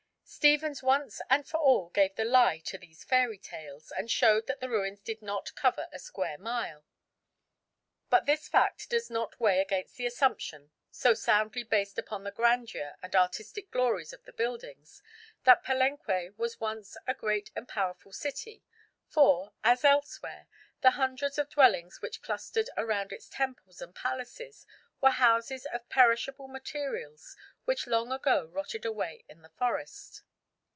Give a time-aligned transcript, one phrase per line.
[0.31, 4.61] Stephens once and for all gave the lie to these fairy tales, and showed that
[4.61, 6.85] the ruins did not cover a square mile.
[8.09, 12.95] But this fact does not weigh against the assumption, so soundly based upon the grandeur
[13.03, 15.03] and artistic glories of the buildings,
[15.43, 18.63] that Palenque was once a great and powerful city;
[19.09, 20.47] for, as elsewhere,
[20.79, 24.65] the hundreds of dwellings which clustered around its temples and palaces
[25.01, 30.23] were houses of perishable materials which long ago rotted away in the forest.